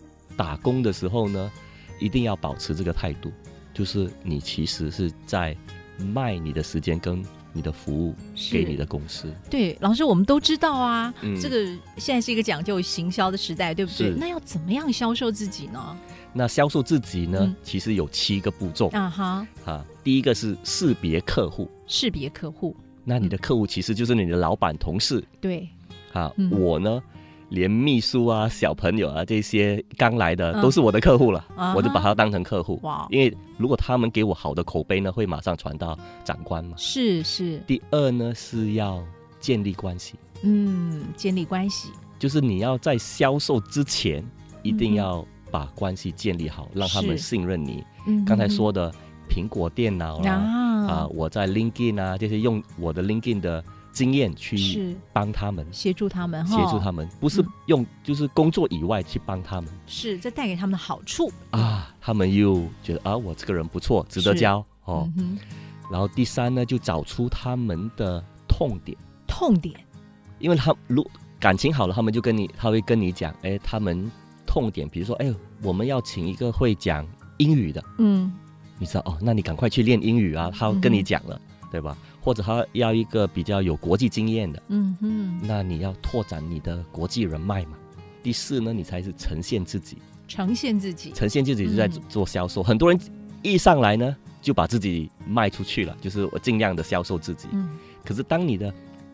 [0.42, 1.52] 打工的时候呢，
[2.00, 3.31] 一定要保持这个态度，
[3.72, 5.57] 就是你其实是在
[5.98, 8.12] 卖你的时间跟你的服务
[8.50, 9.33] 给你的公司。
[9.48, 11.64] 对，老师，我们都知道啊，嗯、这个
[11.96, 14.11] 现在是一个讲究行销的时代，对不对？
[14.18, 15.96] 那要怎么样销售自己呢？
[16.33, 22.74] 那销售自己呢，嗯、其实有七个步骤啊哈啊，第一个是识别客户，识别客户。
[23.05, 25.22] 那你的客户其实就是你的老板、同事。
[25.40, 25.68] 对，
[26.12, 27.00] 啊，嗯、我呢？
[27.52, 32.80] 连秘书啊、小朋友啊这些刚来的都是我的客户了，嗯、我就把他当成客户。
[32.82, 33.06] 哇！
[33.10, 36.74] 因为如果他们给我好的口碑呢，会马上传到长官嘛。
[36.78, 37.58] 是是。
[37.66, 39.04] 第二呢是要
[39.38, 40.14] 建立关系。
[40.42, 41.90] 嗯，建立关系。
[42.18, 44.24] 就是你要在销售之前，
[44.62, 47.84] 一定要把关系建立好，嗯、让他们信任你。
[48.06, 48.24] 嗯。
[48.24, 48.90] 刚才说的
[49.28, 53.62] 苹果电脑啦，啊，啊，我在 LinkedIn 啊这些用我的 LinkedIn 的。
[53.92, 61.31] 经验去帮他们，协助他们，协助他们，不是用就是工作以外去帮他们，是这带给他们的好处。
[61.50, 61.88] 啊。
[62.05, 65.09] 他们又觉得啊，我这个人不错，值得交哦。
[65.88, 69.72] 然后第三呢，就找出他们的痛点，痛点，
[70.40, 74.11] 因为他如感情好了，他们就跟你，他会跟你讲，哎，他们
[74.44, 78.33] 痛点，比如说，哎，我们要请一个会讲英语的，嗯，
[78.78, 81.40] 你知道哦，那你赶快去练英语啊，他跟你讲了，
[81.72, 81.96] 对吧？
[82.20, 87.78] 或者他要一个比较有国际经验的，嗯哼，那你要拓展你的国际人脉嘛。
[88.22, 89.96] 第四呢，你才是呈现自己，
[90.28, 92.62] 呈现自己，呈现自己是在做销售。
[92.62, 93.00] 嗯、很多人
[93.42, 97.48] 一上来呢，就把自己卖出去了，就是我尽量的销售自己。
[97.52, 97.70] 嗯，
[98.04, 98.72] 可是当你的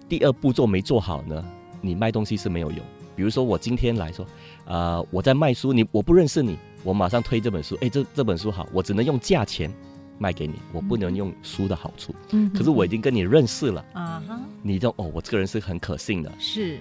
[0.09, 1.43] 第二步骤没做好呢，
[1.81, 2.81] 你卖东西是没有用。
[3.15, 4.25] 比如说我今天来说，
[4.65, 9.73] 啊、呃，我在卖书，你我不认识你，我马上推这本书，哎，这这本书好，我只能用价钱。
[10.19, 12.15] 卖给你，我不能用书的好处。
[12.31, 16.33] 嗯，可是我已经跟你认识了啊哈，你就哦，我这个人是很可信的。
[16.39, 16.81] 是，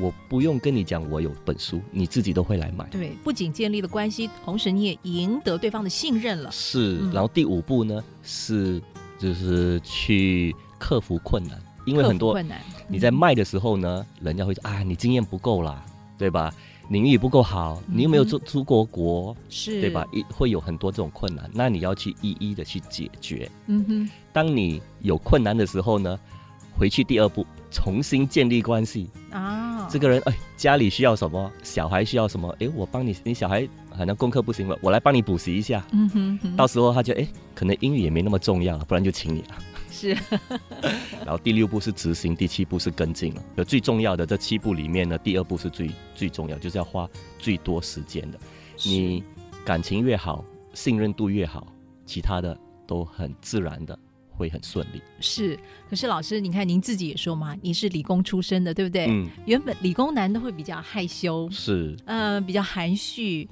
[0.00, 2.84] 我不用跟你讲，我有本书，你自己都会来买。
[2.90, 6.50] 对，不仅建立了关系，同时你也赢得对方的信任了。
[6.50, 8.82] 是，然后第五步呢是
[9.18, 15.84] 就是去克服困难，因为很多困难你在卖的时候呢，人家会说啊，你经验不够啦，
[16.18, 16.52] 对吧？
[16.88, 20.06] 领域不够好，你又没有出出过国，是对吧？
[20.12, 23.50] 一会有很多这种困难，那你要去一一的去解决。
[23.66, 26.18] 嗯哼，当你有困难的时候呢，
[26.76, 29.88] 回去第二步，重新建立关系啊。
[29.90, 31.50] 这个人哎，家里需要什么？
[31.62, 32.54] 小孩需要什么？
[32.60, 35.84] 哎，我帮你，你小孩好像功课不行了，我来帮你补习一下。
[35.92, 39.48] 嗯哼，哼，到时候他就哎，可能英语也没那么重要了，不然就请你了。
[39.94, 40.16] 是，
[41.24, 43.42] 然后第六步是执行，第七步是跟进了。
[43.54, 48.38] 有最重要的这七步里面呢，第二步是最最重要，就是要花最多时间的。
[48.84, 49.22] 你
[49.64, 51.72] 感情越好，信任度越好，
[52.04, 53.96] 其他的都很自然的
[54.28, 55.00] 会很顺利。
[55.20, 55.56] 是，
[55.88, 59.06] 可是老师，你看您自己也说嘛，你是理工出身的，对不对？
[59.08, 59.28] 嗯。
[59.46, 63.48] 原本理工男都会比较害羞，是，嗯、呃，比较含蓄。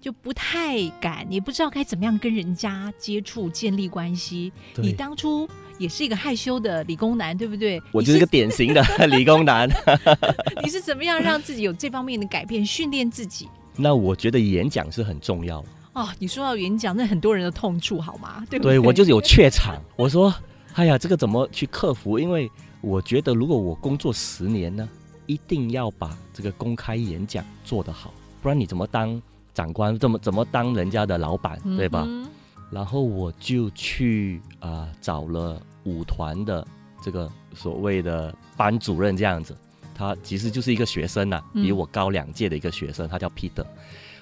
[0.00, 4.52] 就不太敢，也不知道该怎么样跟人家接触、建立关系。
[4.78, 5.48] 你当初
[5.82, 7.82] 也是一个害羞的理工男，对不对？
[7.90, 9.68] 我就是个典型的 理工男。
[10.62, 13.48] 你是怎么样让自己有这方面的改变、训练自己？
[13.76, 15.64] 那我觉得演讲是很重要
[15.94, 16.08] 哦。
[16.18, 18.44] 你说到演讲，那很多人的痛处，好吗？
[18.48, 18.74] 对不对？
[18.74, 19.76] 对，我就是有怯场。
[19.96, 20.32] 我说，
[20.74, 22.18] 哎呀，这个怎么去克服？
[22.18, 24.88] 因为我觉得，如果我工作十年呢，
[25.26, 29.20] 一定要把这个公开演讲做得好，不然你怎么当？
[29.54, 32.06] 长官怎么怎么当人家的老板，对吧？
[32.08, 32.26] 嗯、
[32.70, 36.66] 然后我就去啊、呃、找了舞团的
[37.02, 39.56] 这个所谓的班主任，这样子，
[39.94, 43.64] 他其实就是一个学生呐、啊，比我高两届的一个学生，他叫 Peter。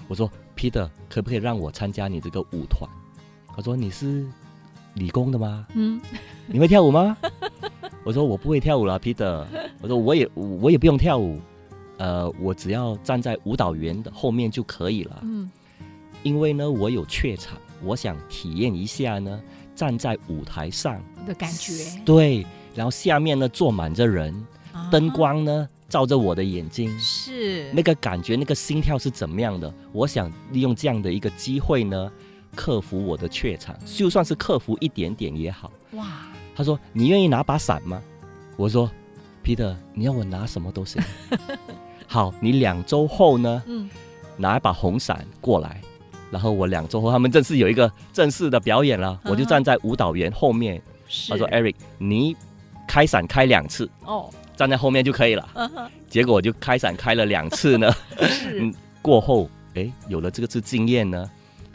[0.09, 2.91] 我说 Peter，可不可以让我参加你这个舞团？
[3.55, 4.27] 他说你是
[4.95, 5.67] 理工的吗？
[5.75, 6.01] 嗯，
[6.47, 7.17] 你会跳舞吗？
[8.03, 9.45] 我说我不会跳舞了，Peter。
[9.81, 11.41] 我说我也我也不用跳舞。
[11.99, 15.21] 呃，我只要站在舞蹈员的后面就可以了。
[15.23, 15.51] 嗯，
[16.23, 19.39] 因为呢，我有怯场，我想体验一下呢，
[19.75, 22.01] 站在舞台上的感觉。
[22.05, 24.35] 对，然后下面呢坐满着人，
[24.73, 29.73] 啊灯光呢照着我的眼睛，是那个感觉，那个心跳是怎么样的？
[29.93, 32.11] 我想利用这样的一个机会呢，
[32.55, 35.73] 克服我的怯场，就算是克服一点点也好。
[35.93, 36.07] 哇，
[36.55, 38.01] 他说：“你愿意拿把伞吗？”
[38.57, 38.91] 我说
[39.43, 41.03] ：“Peter，你要我拿什么都行。”
[42.07, 43.63] 好，你两周后呢？
[43.67, 43.89] 嗯，
[44.37, 45.81] 拿一把红伞过来，
[46.31, 50.81] 然后我两周后他们正式有一个正式的表演了，我就站在舞蹈员后面。
[51.29, 52.37] 他说：“Eric，你
[52.87, 55.49] 开伞开两次哦，站在后面就可以了。
[56.09, 57.93] 结果我就开伞开了两次呢。
[59.03, 61.29] 过后哎，有了这个次经验呢，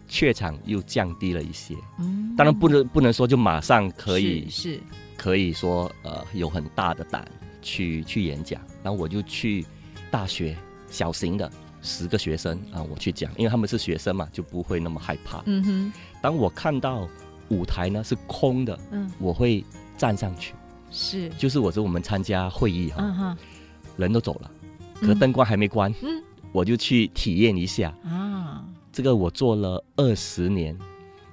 [0.08, 1.76] 怯场又降低了一些。
[2.00, 4.80] 嗯，当然不能不能说就马上可以是是
[5.18, 7.28] 可以说呃有很大的胆
[7.62, 9.66] 去去演讲，然后我就去
[10.10, 10.56] 大学
[10.90, 11.52] 小型的
[11.86, 15.44] 十个学生啊，我去讲，因为他们是学生嘛，就不会那么害怕。
[15.46, 17.08] 嗯哼，当我看到
[17.50, 19.64] 舞台呢是空的，嗯，我会
[19.96, 20.56] 站上去，
[20.90, 23.38] 是，就是我说我们参加会议哈、嗯，
[23.98, 24.52] 人都走了，
[25.00, 27.96] 可灯光还没关，嗯，我就去体验一下。
[28.04, 30.78] 啊，这个我做了二十年，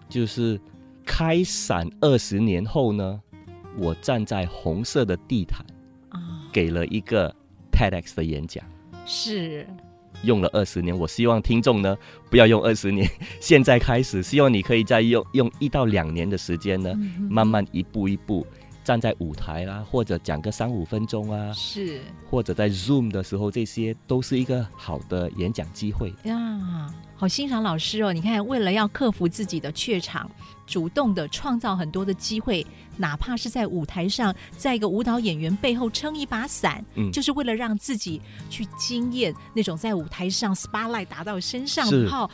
[0.09, 0.61] 就是
[1.07, 3.21] 开伞二十年后呢，
[3.79, 5.65] 我站在红色的地毯，
[6.11, 6.21] 啊，
[6.53, 7.35] 给了一个
[7.73, 8.63] TEDx 的演讲，
[9.07, 9.67] 是，
[10.25, 10.97] 用了二十年。
[10.97, 11.97] 我希望听众呢
[12.31, 13.09] 不要用二十年，
[13.41, 18.47] 现在开始，希望你可以再用用一到两年的时间呢，嗯慢慢一步一步
[18.85, 26.13] 站在舞台啦，或者讲个三五分钟啊，是或者在 Zoom 的时候，这些都是一个好的演讲机会。
[26.25, 26.37] 呀，
[27.15, 28.13] 好欣赏老师哦！
[28.13, 30.29] 你看，为了要克服自己的怯场，
[30.67, 42.31] 主动的创造很多的机会，哪怕是在舞台上，在一个舞蹈演员背后撑一把伞，嗯就是为了让自己去经验那种在舞台上 spotlight 打到身上，是然后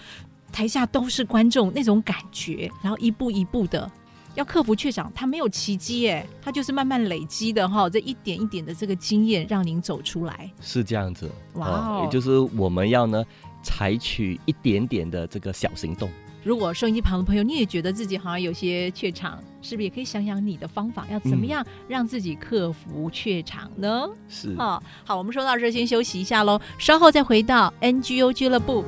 [0.53, 3.91] 台下都是观众那种感觉，然后一步一步的。
[4.35, 10.49] 要克服怯场，它没有奇迹哎，它就是慢慢累积的哈，这一点一点的这个经验，让您走出来。
[10.61, 13.25] 是这样子，哇哦也就是我们要呢
[13.65, 16.09] 采取一点点的这个小行动。
[16.45, 24.09] 如果收音机旁的朋友，你也觉得自己好像有些怯场，是不是也可以想想你的方法，要怎么样让自己克服怯场呢？
[24.29, 28.85] 是，哦，好，我们说到这，先休息一下喽，稍后再回到 NGO 俱乐部。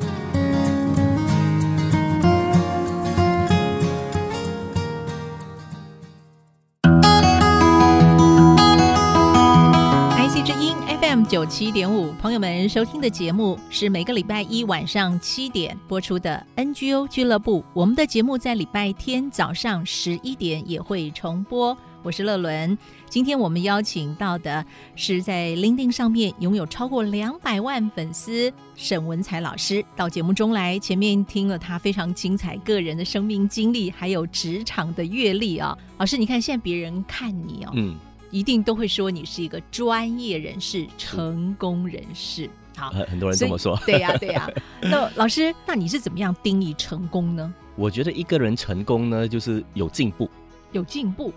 [11.30, 17.64] 九七点五，朋友们收听的节目是每个礼拜一晚上七点播出的 NGO 俱乐部。
[17.72, 21.78] 我们的节目在礼拜天早上十一点也会重播。
[22.02, 22.76] 我是乐伦，
[23.08, 24.64] 今天我们邀请到的
[24.96, 30.76] 是在 LinkedIn 上面拥有超过两百万粉丝沈文才老师到节目中来。
[30.80, 35.78] 前面听了他非常精彩个人的生命经历，还有职场的阅历啊。
[35.96, 37.94] 老师，你看现在别人看你哦，嗯，
[38.30, 42.48] 一定都会说你是一个专业人士、成功人士。
[42.76, 43.78] 好，很 很多人这么说。
[43.84, 44.62] 对呀、啊，对呀、啊。
[44.82, 47.52] 那老师，那你是怎么样定义成功呢？
[47.76, 50.30] 我觉得一个人成功呢，就是有进步，
[50.72, 51.32] 有进步。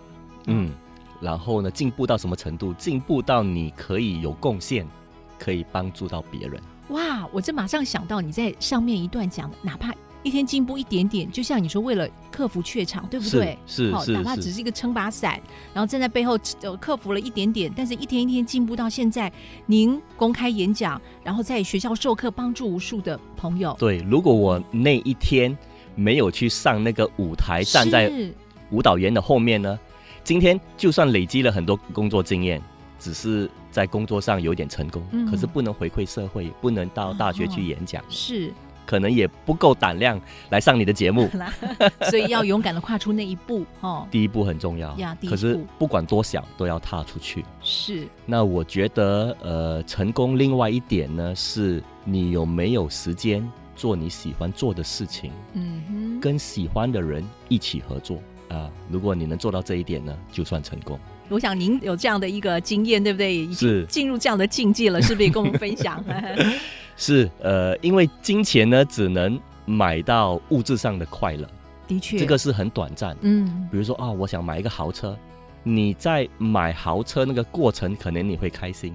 [0.46, 0.70] 嗯，
[1.20, 2.72] 然后呢，进步到什么程度？
[2.74, 4.86] 进步到你可以有贡献，
[5.38, 6.60] 可以帮助到别人。
[6.88, 7.26] 哇！
[7.32, 9.92] 我这马上想到你在上面一段讲的，哪怕
[10.24, 13.56] 一天进步一点点，就像你说，为了克服怯场，对不对？
[13.66, 15.40] 是是是，哪怕只是一个撑把伞，
[15.72, 19.30] 然后站在背后，呃，克服了一点点，但是一天一天进步到现在，
[19.66, 23.76] 您公开演讲，然后在学校授课，帮助无数的朋友。
[23.78, 25.56] 对，如果我那一天
[25.94, 28.10] 没有去上那个舞台，站在
[28.70, 29.78] 舞蹈员的后面呢？
[30.24, 32.58] 今天就算累积了很多工作经验，
[32.98, 38.50] 只是在工作上有点成功，嗯、可是不能回馈社会，不能到大学去演讲，哦、是
[38.86, 40.20] 可能也不够胆量
[40.50, 41.28] 来上你的节目，
[42.10, 44.06] 所以要勇敢的跨出那一步 哦。
[44.10, 47.44] 第一步很重要呀，可是不管多小都要踏出去。
[47.62, 48.06] 是。
[48.26, 58.18] 那我觉得，呃，成功另外一点呢，是你有没有时间做你喜欢做的事情，嗯哼，跟喜欢的人一起合作。
[58.48, 60.98] 啊，如果你能做到这一点呢，就算成功。
[61.30, 63.34] 我想您有这样的一个经验，对不对？
[63.34, 65.26] 已经进入这样的境界了，是，是不是？
[65.26, 66.04] 也跟我们分享。
[66.96, 71.46] 是，呃，因为金钱呢，只能买到物质上的快乐。
[71.86, 73.16] 的确，这个是很短暂。
[73.20, 75.16] 嗯，比如说啊，我想买一个豪车，
[75.62, 78.94] 你在买豪车那个过程，可能你会开心，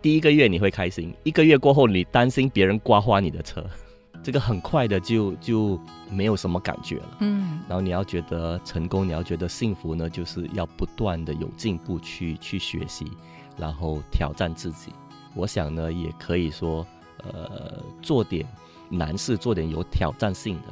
[0.00, 3.64] 第一个月你会开心，一个月过后，你担心别人刮花你的车。
[4.22, 13.10] 这个很快的就就没有什么感觉了，嗯，然后你要觉得成功，你要觉得幸福呢，就是要不断的有进步去去学习，
[13.56, 14.92] 然后挑战自己。
[15.34, 16.86] 我想呢，也可以说，
[17.24, 18.46] 呃，做点
[18.88, 20.64] 难事，做点有挑战性的，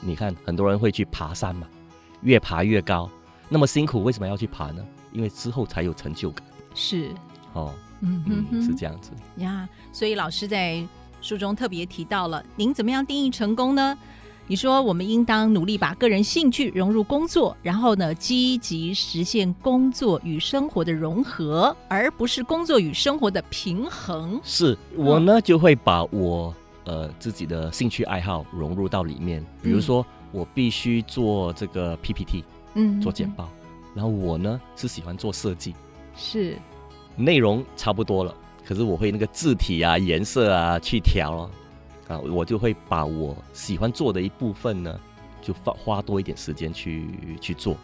[0.00, 1.66] 你看很多人会去爬山嘛，
[2.22, 3.10] 越爬越高，
[3.48, 4.84] 那么辛苦为什么要去爬呢？
[5.12, 6.46] 因为之后才有成就感。
[6.74, 7.10] 是，
[7.52, 9.68] 哦，嗯嗯，是这样子呀。
[9.92, 10.82] 所以老师在
[11.20, 13.96] 书中特别提到了，您怎么样定义成功呢？
[14.48, 24.38] 你说我们应当努力把个人兴趣融入工作，然后呢，积极实现工作与生活的融合，而不是工作与生活的平衡。
[24.44, 29.42] 是我呢，就会把我呃自己的兴趣爱好融入到里面。
[29.62, 33.48] 比如说，我必须做这个 PPT，嗯，做简报，
[33.94, 35.74] 然后我呢是喜欢做设计，
[36.14, 36.58] 是
[37.16, 38.34] 内容差不多了，
[38.66, 41.48] 可是我会那个字体啊、颜色啊去调。
[42.12, 45.00] 啊，我就会把我喜欢做的一部分呢，
[45.40, 47.06] 就花花多一点时间去
[47.40, 47.76] 去做。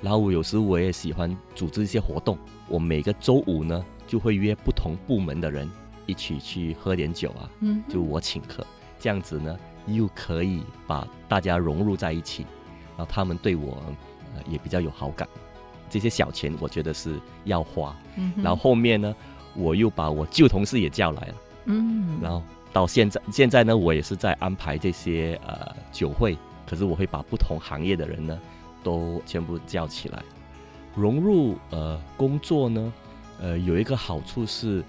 [0.00, 5.70] 然后我有时我也喜欢组织一些活动，我每个周五呢就会约不同部门的人
[6.06, 8.66] 一起去喝点酒啊，嗯，就我请客，
[8.98, 9.56] 这样子呢
[9.86, 12.44] 又可以把大家融入在一起，
[12.96, 13.82] 然后他们对我
[14.34, 15.28] 呃也比较有好感。
[15.88, 19.14] 这些小钱我觉得是要花，嗯，然后后面呢
[19.54, 21.34] 我又把我旧同事也叫来了，
[21.66, 22.42] 嗯，然后。
[22.74, 28.36] 到现在，现在呢，我也是在安排这些呃酒会，可是我会把不同行业的人呢，
[28.82, 30.20] 都全部叫起来，
[30.96, 32.92] 融入呃工作呢，
[33.40, 34.82] 呃有一个好处是，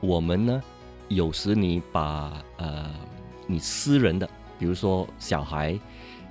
[0.00, 0.62] 我们呢
[1.08, 2.90] 有时你把呃
[3.46, 4.26] 你私人的，
[4.58, 5.78] 比如说小孩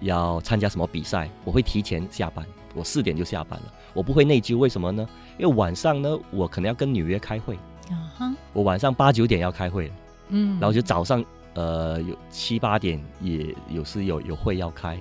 [0.01, 2.43] 要参加什么比赛，我会提前下班，
[2.73, 5.07] 我四点就下班了，我不会内疚，为什么呢？
[5.37, 7.55] 因为晚上呢，我可能要跟纽约开会，
[7.91, 9.91] 啊哈，我晚上八九点要开会。
[10.35, 11.23] 嗯，然后就早上，
[11.53, 14.99] 呃，有七八点也有时有有会要开，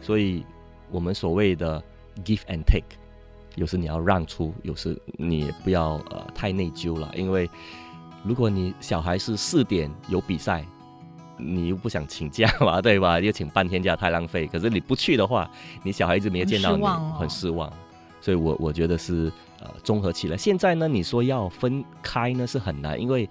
[0.00, 0.44] 所以
[0.88, 1.82] 我们所谓的
[2.24, 2.96] give and take，
[3.56, 7.50] 有时你要让出，有时你也不要呃太内疚了，因为
[8.22, 10.64] 如果你小孩是四点有比赛，
[11.36, 13.18] 你又不想请假嘛，对吧？
[13.18, 14.46] 又请半天假太浪费。
[14.46, 15.50] 可是你不去的话，
[15.82, 17.72] 你小孩一直没有见到你，很失望哦，很失望。
[18.20, 23.28] 所以我我觉得是呃综合起来，现在呢，你说要分开呢是很难，因为。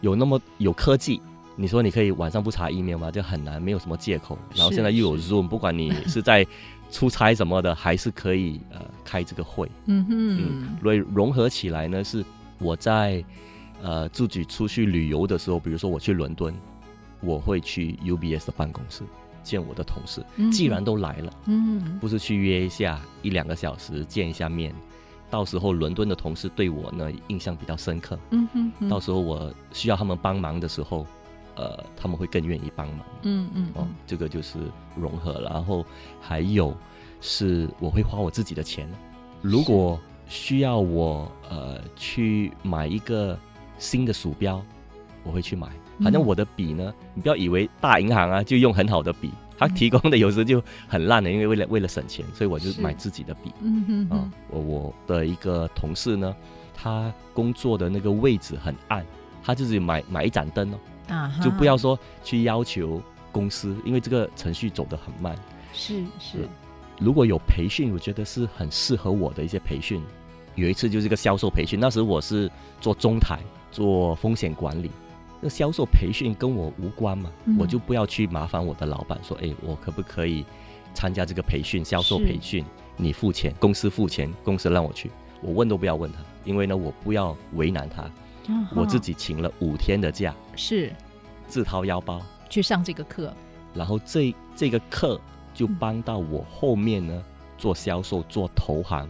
[0.00, 1.20] 有那么有科技，
[1.56, 3.10] 你说你可以晚上不查 email 吗？
[3.10, 4.38] 就很难，没有什么借口。
[4.54, 6.46] 然后现在又有 Zoom，不管你是在
[6.90, 9.70] 出差什么的，还是可以呃开这个会。
[9.86, 12.24] 嗯哼，嗯，所以融合起来呢，是
[12.58, 13.24] 我在
[13.82, 16.54] 呃自己出去旅游的时候，比如说我去伦敦，
[17.20, 19.04] 我会去 UBS 的办公室
[19.42, 20.24] 见我的同事。
[20.50, 24.74] 既然都来了，嗯，不是去约一下一两个小时见一下面。
[25.30, 31.06] 到时候伦敦的同事对我呢印象比较深刻，嗯哼，哼，到时候我需要他们帮忙的时候，
[31.54, 34.58] 呃，他们会更愿意帮忙，嗯嗯，哦，这个就是
[34.96, 35.84] 融合，然后
[36.20, 36.76] 还有
[37.20, 38.90] 是我会花我自己的钱，
[39.40, 43.38] 如果需要我呃去买一个
[43.78, 44.60] 新的鼠标，
[45.22, 45.68] 我会去买，
[46.00, 49.30] 反正我的笔呢，你不要以为大银行啊就用很好的笔。
[49.60, 53.52] 他提供的有时就很烂的，因为为了为了省钱，所以我就买自己的笔。
[53.60, 56.34] 嗯哼，哼，啊，我我的一个同事呢，
[56.74, 59.04] 他工作的那个位置很暗，
[59.42, 65.36] 他自己买买一盏灯哦，啊，就不要说去要求公司，因为这个程序走得很慢。
[65.74, 66.48] 是是，
[66.98, 70.02] 如果有培训，我觉得是很适合我的一些培训。
[70.54, 72.50] 有一次就是个销售培训，那时我是
[72.80, 73.38] 做中台，
[73.70, 74.90] 做风险管理。
[75.40, 80.44] 那销售培训跟我无关嘛，嗯、我就不要去麻烦我的老板说，哎，我可不可以
[80.92, 81.84] 参加这个培训？
[81.84, 82.64] 销售培训？
[82.96, 85.10] 你付钱，公司付钱，公司让我去，
[85.40, 88.02] 我问都不要问他，因为呢，我不要为难他，
[88.52, 90.92] 哦、我自己请了五天的假，是。
[91.48, 92.20] 自掏腰包。
[92.48, 93.32] 去上这个课，
[93.72, 95.20] 然后这这个课
[95.54, 97.24] 就帮到我后面呢、嗯、
[97.56, 99.08] 做销售做投行，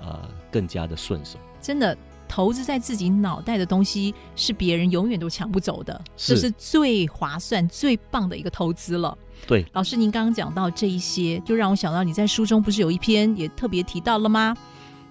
[0.00, 1.96] 呃，更加的顺手，真的。
[2.30, 9.18] 投资在自己脑袋的东西是别人永远都抢不走的，这是最划算、最棒的一个投资了。
[9.48, 14.56] 对，老师，您刚刚讲到这一些，就让我想到你在书中不是有一篇也特别提到了吗？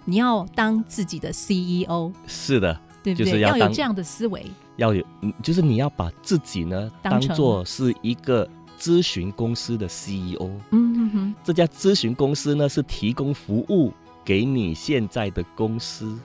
[0.06, 2.10] 你要当自己的 CEO。
[2.26, 3.26] 是的，对不对？
[3.26, 4.46] 就是要，要有这样的思维，
[4.78, 5.04] 要有，
[5.44, 8.48] 就是你要把自己呢当做是一个
[8.80, 10.50] 咨询公司的 CEO。
[10.72, 13.92] 嗯哼哼，这家咨询公司呢是提供服务
[14.24, 16.18] 给你现在的公司。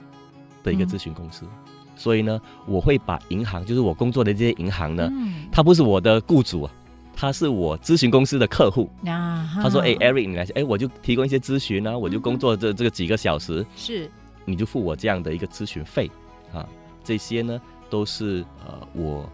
[0.65, 1.49] 的一个咨询公司，嗯、
[1.95, 6.71] 所以呢，我会把银行，就是我工作的这些银行呢，嗯、他不是我的雇主啊，
[7.15, 8.89] 他是我咨询公司的客户。
[9.05, 14.09] 啊、他说：“哎，Eric，你来，哎，我就提供一些咨询啊，我就工作这这个几个小时，是，
[14.43, 16.09] 你就付我这样的一个咨询费
[16.51, 16.67] 啊。
[17.03, 19.29] 这些呢，都是呃我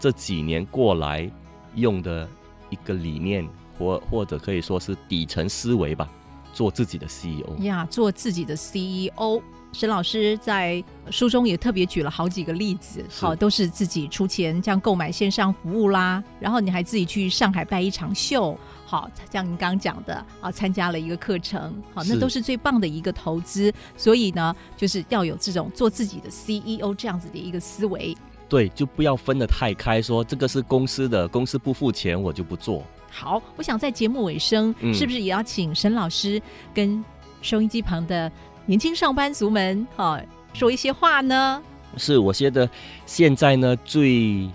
[0.00, 1.30] 这几年过来
[1.76, 2.28] 用的
[2.68, 6.10] 一个理念，或或者可以说是底层思维吧，
[6.52, 9.40] 做自己的 CEO 呀，做自己的 CEO。”
[9.72, 23.72] 沈老师在书中也特别举了好几个例子，好，都是自己出钱这样购买线上服务啦，然后你还自己去上海办一场秀，好，像您刚刚讲的啊，参加了一个课程，好，那都是最棒的一个投资。
[23.96, 28.14] 所以呢，就是要有这种做自己的 CEO 这样子的一个思维。
[28.48, 32.84] 对，就不要分得太开，说这个是公司的，公司不付钱我就不做。
[33.10, 36.40] 好，我想在节目尾声，嗯、是不是也要请沈老师
[36.74, 37.02] 跟
[37.40, 38.30] 收音机旁的
[38.66, 41.62] 年轻上班族们，哈、哦，说一些话呢？
[41.96, 42.68] 是，我觉得
[43.04, 44.48] 现在呢最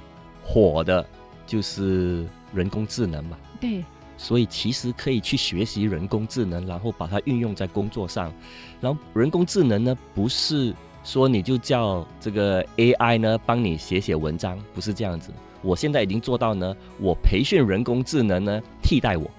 [0.44, 1.06] 火的
[1.46, 3.38] 就是人工智能嘛。
[3.60, 3.84] 对。
[4.20, 8.34] 所以其实可以去学习人工智能，然后把它运用在工作上。
[8.82, 15.32] 然后人工智能呢，不是说你就叫这个 AI 呢帮你写写文章，不是这样子。
[15.62, 19.30] 我现在已经做到呢，我培训人工智能呢，替代我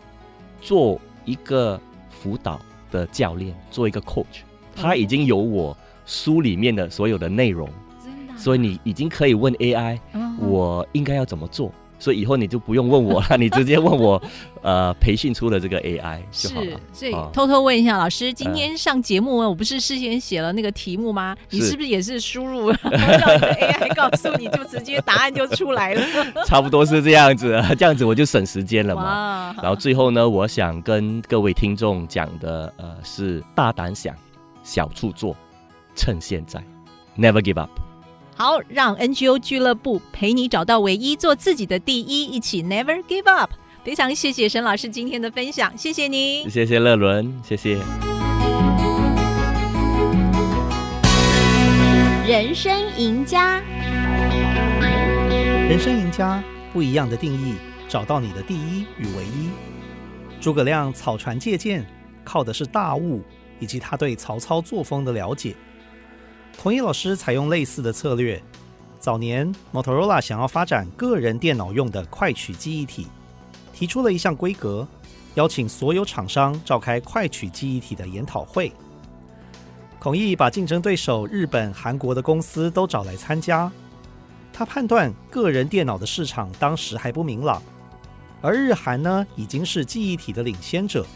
[0.60, 2.60] 做一个辅导
[2.92, 4.42] 的教练，做一个 coach，
[4.80, 5.76] 他已经有我
[6.06, 7.68] 书里面的所有的内容，
[8.36, 9.98] 所以你已经可以问 AI，
[10.38, 11.72] 我应该要怎么做。
[12.00, 14.22] 所以以后你就不用问我了， 你直接问我，
[14.62, 16.70] 呃，培训出的这个 AI 就好了。
[16.70, 21.36] 是，所以偷偷问一下老师，今天上节目，我不是事先写了那个题目吗？
[21.50, 26.00] 你是不是也是输入， 让 AI 告诉你就直接答案就出来了？
[26.46, 29.52] 差不多是这样子，这样子我就省时间了嘛。
[29.60, 34.14] 然后最后呢，我想跟各位听众讲的，呃，是大胆想，
[34.68, 35.34] 小处做，
[35.96, 36.62] 趁现在
[37.16, 37.70] ，Never give up。
[38.36, 43.50] 好，让 NGO 俱乐部陪你找到唯一，做自己的第一，一起 Never Give Up。
[43.82, 47.78] 非常谢谢沈老师今天的分享，谢谢你，谢谢乐伦，谢谢。
[52.26, 53.62] 人生赢家，
[55.66, 56.44] 人生赢家
[56.74, 57.54] 不一样的定义，
[57.88, 59.48] 找到你的第一与唯一。
[60.42, 61.86] 诸葛亮草船借箭，
[62.22, 63.22] 靠的是大悟
[63.60, 65.54] 以及他对曹操作风的了解。
[66.56, 68.42] 统一老师采用类似的策略。
[68.98, 73.06] 早年，Motorola 想要发展个人电脑用的快取记忆体，
[73.72, 74.86] 提出了一项规格，
[75.34, 78.72] 邀请所有厂商召开快取记忆体的研讨会。
[80.00, 83.70] 孔毅把竞争对手日本、韩国的公司都找来参加。
[84.52, 87.62] 他判断个人电脑的市场当时还不明朗，
[88.40, 91.06] 而日韩呢已经是记忆体的领先者，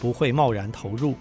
[0.00, 1.16] 不会贸然投入。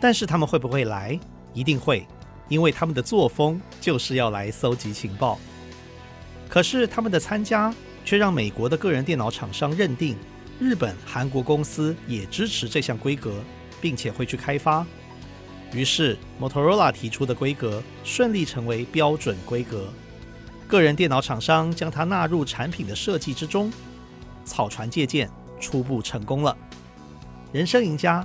[0.00, 1.18] 但是他们会不会来？
[1.52, 2.06] 一定会。
[2.48, 5.36] 因为他们的作风就是要来搜集情报，
[6.48, 7.74] 可是他们的参加
[8.04, 10.16] 却让美国的个人电脑厂商认定，
[10.60, 13.42] 日本、韩国公司也支持这项规格，
[13.80, 14.86] 并且会去开发。
[15.72, 19.92] 于是，Motorola 提出的规格顺利成为标准规格，
[20.68, 23.72] 个人电脑厂商将它纳入产品的设计之中，
[24.44, 25.28] 草船借箭，
[25.58, 26.56] 初步成功了。
[27.50, 28.24] 人生赢家，